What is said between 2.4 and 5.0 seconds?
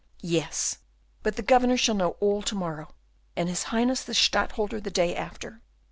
to morrow, and his Highness the Stadtholder the